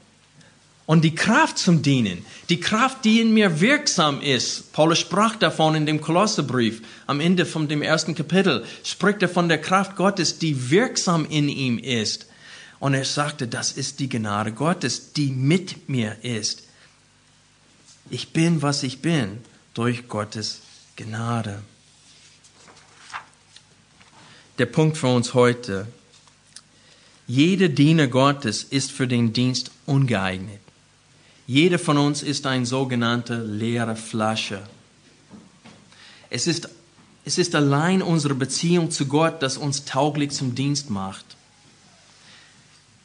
[0.85, 5.75] Und die Kraft zum Dienen, die Kraft, die in mir wirksam ist, Paulus sprach davon
[5.75, 10.39] in dem Kolosserbrief, am Ende von dem ersten Kapitel, spricht er von der Kraft Gottes,
[10.39, 12.27] die wirksam in ihm ist.
[12.79, 16.63] Und er sagte, das ist die Gnade Gottes, die mit mir ist.
[18.09, 19.39] Ich bin, was ich bin,
[19.75, 20.61] durch Gottes
[20.95, 21.63] Gnade
[24.59, 25.87] der Punkt für uns heute.
[27.27, 30.61] Jeder Diener Gottes ist für den Dienst ungeeignet.
[31.47, 34.63] Jeder von uns ist ein sogenannter leere Flasche.
[36.31, 36.69] Es ist,
[37.25, 41.25] es ist allein unsere Beziehung zu Gott, das uns tauglich zum Dienst macht.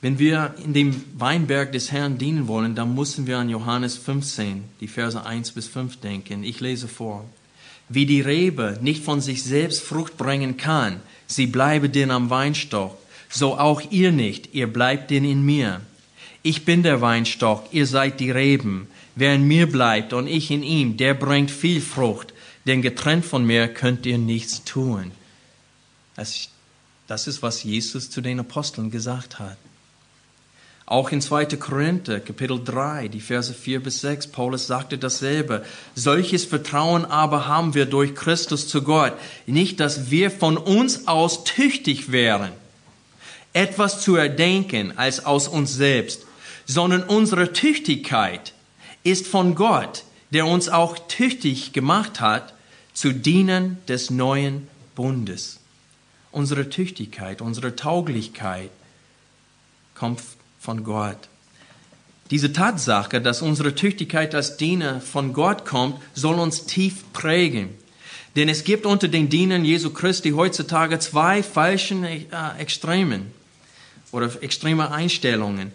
[0.01, 4.63] Wenn wir in dem Weinberg des Herrn dienen wollen, dann müssen wir an Johannes 15,
[4.79, 6.43] die Verse 1 bis 5 denken.
[6.43, 7.25] Ich lese vor.
[7.93, 12.97] Wie die Rebe nicht von sich selbst Frucht bringen kann, sie bleibe denn am Weinstock,
[13.30, 15.82] so auch ihr nicht, ihr bleibt denn in mir.
[16.41, 18.88] Ich bin der Weinstock, ihr seid die Reben.
[19.15, 22.34] Wer in mir bleibt und ich in ihm, der bringt viel Frucht,
[22.65, 25.12] denn getrennt von mir könnt ihr nichts tun.
[26.15, 29.58] Das ist, was Jesus zu den Aposteln gesagt hat.
[30.91, 31.45] Auch in 2.
[31.56, 35.63] Korinther, Kapitel 3, die Verse 4 bis 6, Paulus sagte dasselbe.
[35.95, 39.13] Solches Vertrauen aber haben wir durch Christus zu Gott.
[39.45, 42.51] Nicht, dass wir von uns aus tüchtig wären,
[43.54, 46.25] etwas zu erdenken als aus uns selbst,
[46.65, 48.51] sondern unsere Tüchtigkeit
[49.04, 52.54] ist von Gott, der uns auch tüchtig gemacht hat,
[52.93, 55.62] zu dienen des neuen Bundes.
[56.34, 58.71] Unsere Tüchtigkeit, unsere Tauglichkeit
[59.95, 60.19] kommt
[60.62, 61.17] von Gott.
[62.30, 67.69] Diese Tatsache, dass unsere Tüchtigkeit als Diener von Gott kommt, soll uns tief prägen.
[68.38, 72.21] Denn es gibt unter den Dienern Jesu Christi heutzutage zwei falschen äh,
[72.58, 73.34] Extremen
[74.13, 75.74] oder extreme Einstellungen.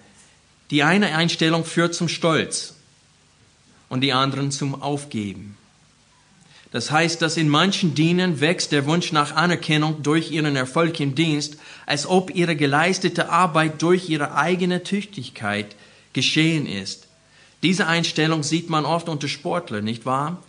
[0.70, 2.76] Die eine Einstellung führt zum Stolz
[3.88, 5.56] und die anderen zum Aufgeben.
[6.72, 11.14] Das heißt, dass in manchen Dienern wächst der Wunsch nach Anerkennung durch ihren Erfolg im
[11.14, 15.76] Dienst, als ob ihre geleistete Arbeit durch ihre eigene Tüchtigkeit
[16.12, 17.06] geschehen ist.
[17.62, 20.42] Diese Einstellung sieht man oft unter Sportlern, nicht wahr?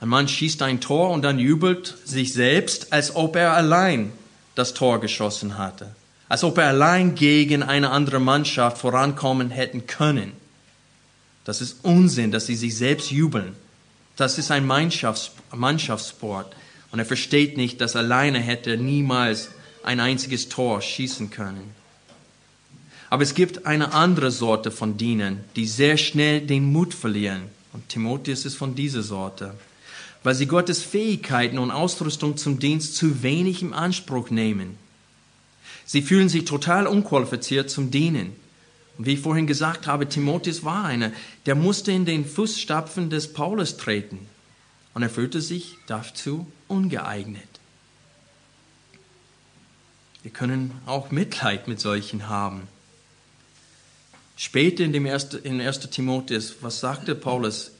[0.00, 4.12] Ein Mann schießt ein Tor und dann jubelt sich selbst, als ob er allein
[4.54, 5.94] das Tor geschossen hatte,
[6.28, 10.32] als ob er allein gegen eine andere Mannschaft vorankommen hätten können.
[11.44, 13.56] Das ist Unsinn, dass sie sich selbst jubeln.
[14.18, 16.54] Das ist ein Mannschafts Mannschaftssport.
[16.90, 19.50] Und er versteht nicht, dass alleine hätte niemals
[19.84, 21.72] ein einziges Tor schießen können.
[23.10, 27.42] Aber es gibt eine andere Sorte von Dienern, die sehr schnell den Mut verlieren.
[27.72, 29.54] Und Timotheus ist von dieser Sorte.
[30.24, 34.76] Weil sie Gottes Fähigkeiten und Ausrüstung zum Dienst zu wenig im Anspruch nehmen.
[35.86, 38.32] Sie fühlen sich total unqualifiziert zum Dienen.
[38.98, 41.12] Und wie ich vorhin gesagt habe, Timotheus war einer,
[41.46, 44.26] der musste in den Fußstapfen des Paulus treten.
[44.92, 47.48] Und er fühlte sich dazu ungeeignet.
[50.22, 52.66] Wir können auch Mitleid mit solchen haben.
[54.36, 55.90] Später in dem ersten, in 1.
[55.90, 57.72] Timotheus, was sagte Paulus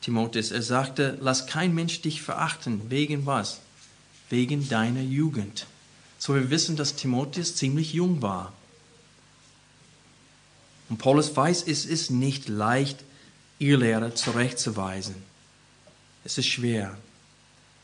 [0.00, 0.50] Timotheus?
[0.50, 2.90] Er sagte, lass kein Mensch dich verachten.
[2.90, 3.60] Wegen was?
[4.28, 5.66] Wegen deiner Jugend.
[6.18, 8.52] So wir wissen, dass Timotheus ziemlich jung war.
[10.94, 12.98] Und Paulus weiß, es ist nicht leicht,
[13.58, 15.16] ihr Lehrer zurechtzuweisen.
[16.22, 16.96] Es ist schwer.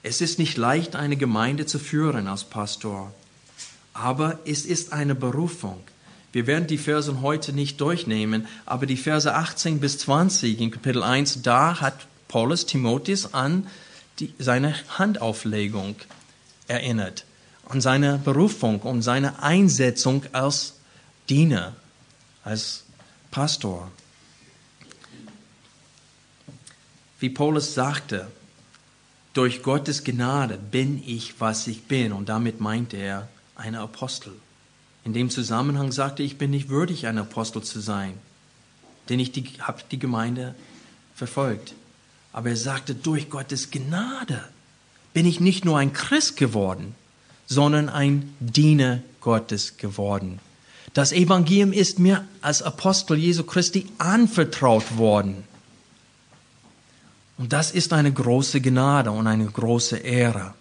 [0.04, 3.12] Es ist nicht leicht, eine Gemeinde zu führen als Pastor.
[3.94, 5.80] Aber es ist eine Berufung.
[6.30, 11.02] Wir werden die Verse heute nicht durchnehmen, aber die Verse 18 bis 20 in Kapitel
[11.02, 13.66] 1, da hat Paulus Timotheus an
[14.20, 15.96] die, seine Handauflegung
[16.68, 17.24] erinnert,
[17.68, 20.74] an seine Berufung und seine Einsetzung als
[21.28, 21.74] Diener,
[22.44, 22.84] als
[23.30, 23.90] Pastor.
[27.20, 28.28] Wie Paulus sagte,
[29.34, 32.12] durch Gottes Gnade bin ich, was ich bin.
[32.12, 34.32] Und damit meinte er ein Apostel.
[35.04, 38.14] In dem Zusammenhang sagte, ich bin nicht würdig, ein Apostel zu sein,
[39.08, 40.54] denn ich habe die Gemeinde
[41.14, 41.74] verfolgt.
[42.32, 44.44] Aber er sagte, durch Gottes Gnade
[45.12, 46.94] bin ich nicht nur ein Christ geworden,
[47.46, 50.38] sondern ein Diener Gottes geworden.
[50.92, 55.44] Das Evangelium ist mir als Apostel Jesu Christi anvertraut worden.
[57.38, 60.54] Und das ist eine große Gnade und eine große Ehre,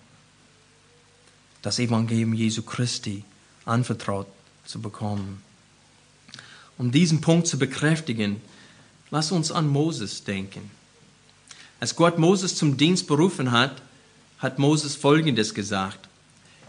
[1.62, 3.24] das Evangelium Jesu Christi
[3.66, 4.28] anvertraut
[4.66, 5.44] zu bekommen.
[6.78, 8.42] Um diesen Punkt zu bekräftigen,
[9.12, 10.72] lass uns an Moses denken.
[11.80, 13.82] Als Gott Moses zum Dienst berufen hat,
[14.38, 16.08] hat Moses Folgendes gesagt.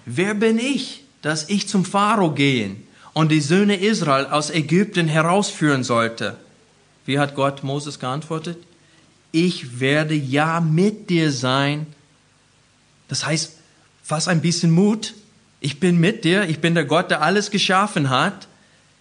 [0.07, 5.85] Wer bin ich, dass ich zum Pharao gehen und die Söhne Israel aus Ägypten herausführen
[5.85, 6.37] sollte?
[7.07, 8.59] Wie hat Gott Moses geantwortet?
[9.33, 11.87] Ich werde ja mit dir sein.
[13.09, 13.57] Das heißt,
[14.03, 15.15] fass ein bisschen Mut,
[15.61, 18.49] ich bin mit dir, ich bin der Gott, der alles geschaffen hat.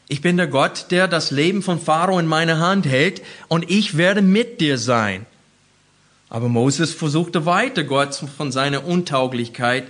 [0.09, 3.95] Ich bin der Gott, der das Leben von Pharao in meiner Hand hält und ich
[3.95, 5.25] werde mit dir sein.
[6.29, 9.85] Aber Moses versuchte weiter, Gott von seiner Untauglichkeit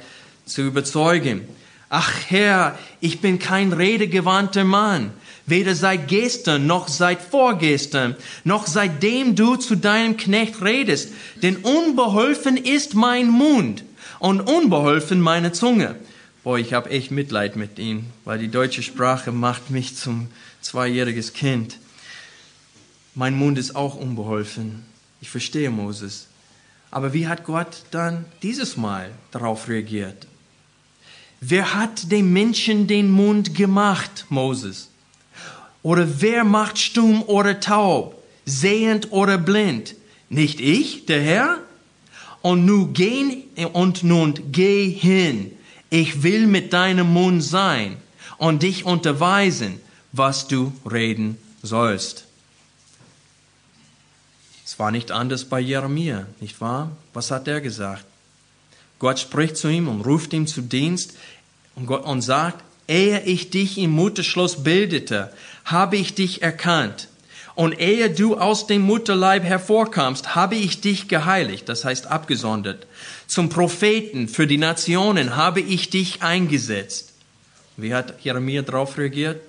[0.45, 1.47] zu überzeugen.
[1.89, 5.11] Ach Herr, ich bin kein redegewandter Mann,
[5.47, 12.57] weder seit gestern noch seit vorgestern, noch seitdem du zu deinem Knecht redest, denn unbeholfen
[12.57, 13.83] ist mein Mund
[14.19, 15.95] und unbeholfen meine Zunge.
[16.43, 20.27] Boah, ich habe echt Mitleid mit ihm, weil die deutsche Sprache macht mich zum
[20.61, 21.77] zweijähriges Kind.
[23.15, 24.85] Mein Mund ist auch unbeholfen.
[25.21, 26.27] Ich verstehe Moses.
[26.91, 30.28] Aber wie hat Gott dann dieses Mal darauf reagiert?
[31.41, 34.89] Wer hat dem Menschen den Mund gemacht, Moses?
[35.81, 39.95] Oder wer macht stumm oder taub, sehend oder blind?
[40.29, 41.59] Nicht ich, der Herr?
[42.41, 45.51] Und nun gehen und nun geh hin
[45.89, 47.97] ich will mit deinem Mund sein
[48.37, 49.79] und dich unterweisen,
[50.11, 52.25] was du reden sollst.
[54.65, 56.95] Es war nicht anders bei Jeremia, nicht wahr?
[57.13, 58.05] Was hat er gesagt?
[58.99, 61.13] Gott spricht zu ihm und ruft ihn zu Dienst
[61.75, 65.31] und, Gott, und sagt, ehe ich dich im Mutterschloss bildete,
[65.63, 67.07] habe ich dich erkannt.
[67.55, 72.87] Und ehe du aus dem Mutterleib hervorkamst, habe ich dich geheiligt, das heißt abgesondert.
[73.27, 77.13] Zum Propheten für die Nationen habe ich dich eingesetzt.
[77.75, 79.41] Wie hat Jeremia darauf reagiert?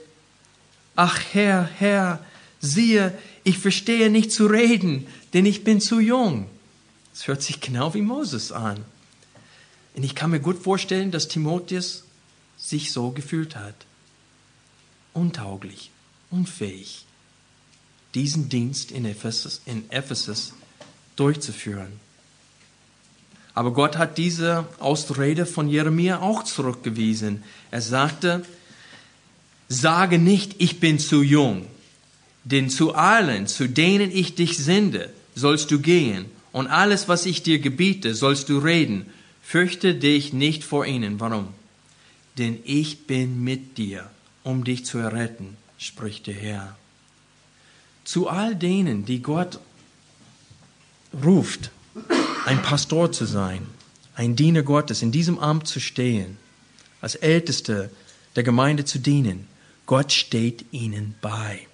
[0.96, 2.18] Ach Herr, Herr,
[2.61, 6.46] siehe, ich verstehe nicht zu reden, denn ich bin zu jung.
[7.12, 8.84] Das hört sich genau wie Moses an.
[10.01, 12.05] Und ich kann mir gut vorstellen, dass Timotheus
[12.57, 13.74] sich so gefühlt hat.
[15.12, 15.90] Untauglich,
[16.30, 17.05] unfähig,
[18.14, 20.55] diesen Dienst in Ephesus, in Ephesus
[21.16, 22.01] durchzuführen.
[23.53, 27.42] Aber Gott hat diese Ausrede von Jeremia auch zurückgewiesen.
[27.70, 28.42] Er sagte,
[29.68, 31.66] sage nicht, ich bin zu jung,
[32.44, 37.42] denn zu allen, zu denen ich dich sende, sollst du gehen, und alles, was ich
[37.42, 39.05] dir gebiete, sollst du reden.
[39.51, 41.18] Fürchte dich nicht vor ihnen.
[41.18, 41.48] Warum?
[42.38, 44.09] Denn ich bin mit dir,
[44.44, 46.76] um dich zu erretten, spricht der Herr.
[48.05, 49.59] zu all denen, die Gott
[51.24, 51.72] ruft,
[52.46, 53.66] ein Pastor zu sein,
[54.14, 56.36] ein Diener Gottes, in diesem Amt zu stehen,
[57.01, 57.90] als Älteste
[58.36, 59.48] der Gemeinde zu dienen.
[59.84, 61.66] Gott steht ihnen bei.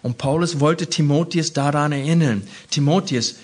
[0.00, 3.34] Und Paulus wollte Timotheus daran erinnern, Timotheus,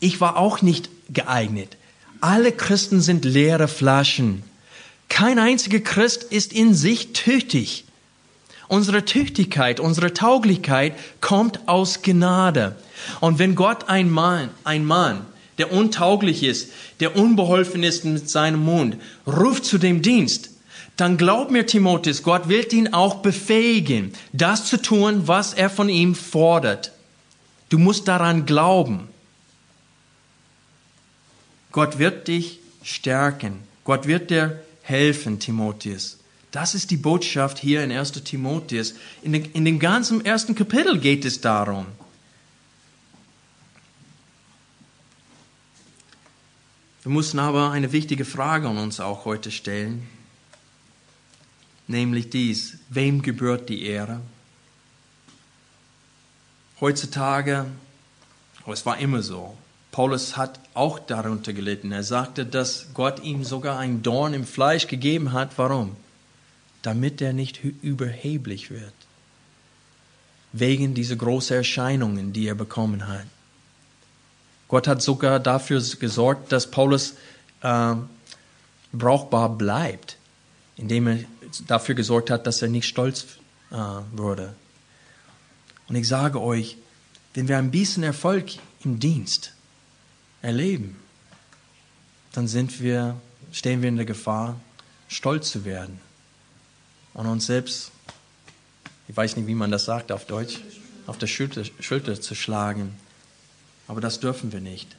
[0.00, 1.76] ich war auch nicht geeignet.
[2.20, 4.42] Alle Christen sind leere Flaschen.
[5.08, 7.84] Kein einziger Christ ist in sich tüchtig.
[8.68, 12.76] Unsere Tüchtigkeit, unsere Tauglichkeit kommt aus Gnade.
[13.20, 15.26] Und wenn Gott ein Mann, ein Mann,
[15.58, 18.96] der untauglich ist, der unbeholfen ist mit seinem Mund,
[19.26, 20.50] ruft zu dem Dienst,
[20.96, 25.88] dann glaub mir, Timotheus, Gott wird ihn auch befähigen, das zu tun, was er von
[25.88, 26.92] ihm fordert.
[27.70, 29.08] Du musst daran glauben.
[31.72, 33.60] Gott wird dich stärken.
[33.84, 36.18] Gott wird dir helfen, Timotheus.
[36.50, 38.12] Das ist die Botschaft hier in 1.
[38.24, 38.94] Timotheus.
[39.22, 41.86] In, den, in dem ganzen ersten Kapitel geht es darum.
[47.02, 50.06] Wir müssen aber eine wichtige Frage an uns auch heute stellen,
[51.86, 54.20] nämlich dies, wem gebührt die Ehre?
[56.78, 57.66] Heutzutage,
[58.66, 59.56] oh, es war immer so,
[59.92, 61.90] Paulus hat auch darunter gelitten.
[61.90, 65.50] Er sagte, dass Gott ihm sogar ein Dorn im Fleisch gegeben hat.
[65.56, 65.96] Warum?
[66.82, 68.92] Damit er nicht überheblich wird.
[70.52, 73.26] Wegen dieser großen Erscheinungen, die er bekommen hat.
[74.68, 77.14] Gott hat sogar dafür gesorgt, dass Paulus
[77.62, 77.94] äh,
[78.92, 80.16] brauchbar bleibt,
[80.76, 81.18] indem er
[81.66, 83.26] dafür gesorgt hat, dass er nicht stolz
[83.72, 83.76] äh,
[84.12, 84.54] wurde.
[85.88, 86.76] Und ich sage euch,
[87.34, 88.52] wenn wir ein bisschen Erfolg
[88.84, 89.54] im Dienst
[90.42, 90.96] erleben,
[92.32, 93.20] dann sind wir,
[93.52, 94.60] stehen wir in der Gefahr,
[95.08, 96.00] stolz zu werden
[97.14, 97.90] und uns selbst,
[99.08, 100.60] ich weiß nicht, wie man das sagt auf Deutsch,
[101.06, 102.94] auf der Schulter, Schulter zu schlagen.
[103.88, 104.96] Aber das dürfen wir nicht.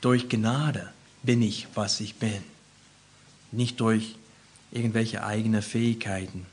[0.00, 0.90] Durch Gnade
[1.22, 2.42] bin ich, was ich bin.
[3.52, 4.14] Nicht durch
[4.70, 6.46] irgendwelche eigene Fähigkeiten.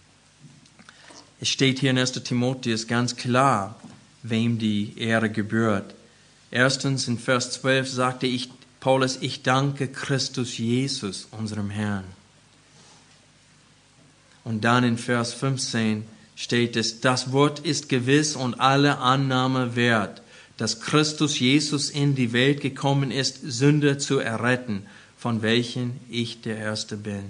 [1.40, 2.12] Es steht hier in 1.
[2.24, 3.80] Timotheus ganz klar,
[4.24, 5.96] wem die Ehre gebührt.
[6.52, 12.06] Erstens in Vers 12 sagte ich, Paulus, ich danke Christus Jesus, unserem Herrn.
[14.44, 20.22] Und dann in Vers 15 steht es, das Wort ist gewiss und alle Annahme wert
[20.58, 24.86] dass Christus Jesus in die Welt gekommen ist, Sünder zu erretten,
[25.18, 27.24] von welchen ich der Erste bin.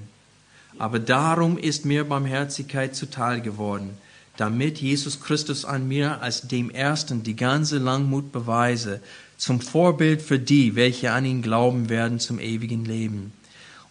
[0.77, 3.97] Aber darum ist mir Barmherzigkeit zuteil geworden,
[4.37, 9.01] damit Jesus Christus an mir als dem Ersten die ganze Langmut beweise,
[9.37, 13.33] zum Vorbild für die, welche an ihn glauben werden zum ewigen Leben.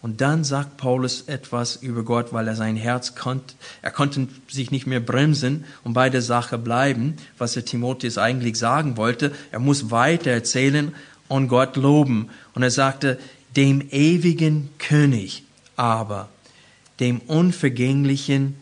[0.01, 4.69] Und dann sagt Paulus etwas über Gott, weil er sein Herz konnte, er konnte sich
[4.69, 9.31] nicht mehr bremsen und bei der Sache bleiben, was er Timotheus eigentlich sagen wollte.
[9.51, 10.93] Er muss weiter erzählen
[11.27, 12.29] und Gott loben.
[12.53, 13.17] Und er sagte,
[13.55, 15.43] dem ewigen König
[15.75, 16.29] aber,
[16.99, 18.57] dem unvergänglichen,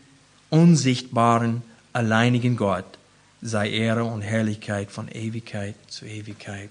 [0.49, 1.61] unsichtbaren,
[1.93, 2.97] alleinigen Gott,
[3.41, 6.69] sei Ehre und Herrlichkeit von Ewigkeit zu Ewigkeit.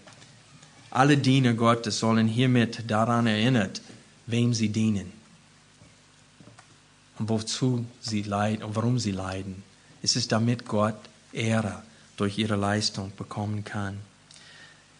[0.90, 3.80] Alle Diener Gottes sollen hiermit daran erinnert,
[4.26, 5.12] wem sie dienen
[7.18, 9.62] und wozu sie leiden und warum sie leiden.
[10.02, 10.98] Es ist damit Gott
[11.32, 11.82] Ehre
[12.16, 13.98] durch ihre Leistung bekommen kann.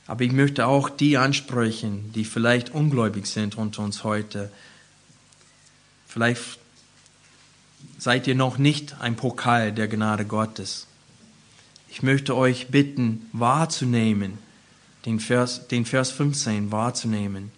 [0.07, 4.51] Aber ich möchte auch die ansprechen, die vielleicht ungläubig sind unter uns heute.
[6.07, 6.59] Vielleicht
[7.99, 10.87] seid ihr noch nicht ein Pokal der Gnade Gottes.
[11.89, 14.39] Ich möchte euch bitten, wahrzunehmen,
[15.07, 17.51] den Vers, den Vers 15 wahrzunehmen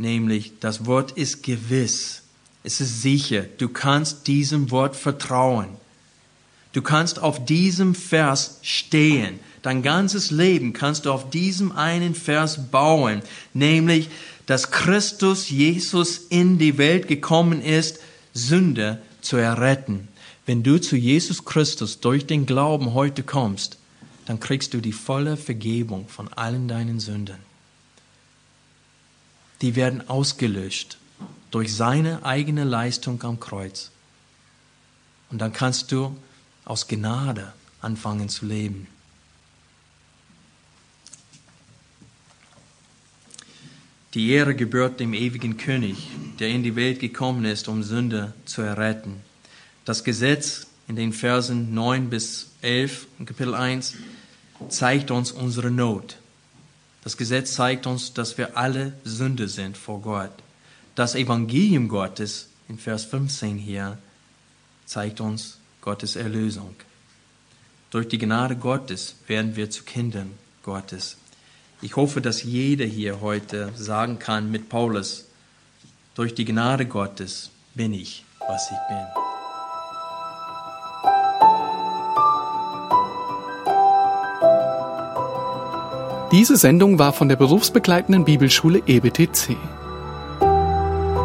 [0.00, 2.22] nämlich das Wort ist gewiss,
[2.64, 5.68] es ist sicher, du kannst diesem Wort vertrauen.
[6.72, 9.40] Du kannst auf diesem Vers stehen.
[9.62, 13.22] Dein ganzes Leben kannst du auf diesem einen Vers bauen,
[13.54, 14.08] nämlich,
[14.46, 17.98] dass Christus Jesus in die Welt gekommen ist,
[18.32, 20.08] Sünde zu erretten.
[20.46, 23.78] Wenn du zu Jesus Christus durch den Glauben heute kommst,
[24.26, 27.50] dann kriegst du die volle Vergebung von allen deinen Sünden
[29.60, 30.98] die werden ausgelöscht
[31.50, 33.90] durch seine eigene Leistung am Kreuz.
[35.30, 36.16] Und dann kannst du
[36.64, 38.86] aus Gnade anfangen zu leben.
[44.14, 46.08] Die Ehre gebührt dem ewigen König,
[46.40, 49.20] der in die Welt gekommen ist, um Sünde zu erretten.
[49.84, 53.94] Das Gesetz in den Versen 9 bis 11 in Kapitel 1
[54.68, 56.16] zeigt uns unsere Not.
[57.04, 60.32] Das Gesetz zeigt uns, dass wir alle Sünde sind vor Gott.
[60.94, 63.98] Das Evangelium Gottes in Vers 15 hier
[64.86, 66.74] zeigt uns Gottes Erlösung.
[67.90, 70.32] Durch die Gnade Gottes werden wir zu Kindern
[70.62, 71.16] Gottes.
[71.82, 75.26] Ich hoffe, dass jeder hier heute sagen kann mit Paulus,
[76.20, 78.98] durch die Gnade Gottes bin ich, was ich bin.
[86.30, 89.56] Diese Sendung war von der berufsbegleitenden Bibelschule EBTC.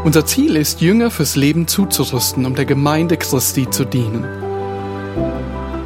[0.06, 4.24] Unser Ziel ist, Jünger fürs Leben zuzurüsten, um der Gemeinde Christi zu dienen.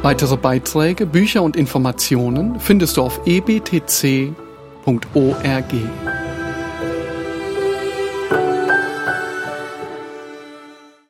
[0.02, 4.34] Weitere Beiträge, Bücher und Informationen findest du auf ebtc.org.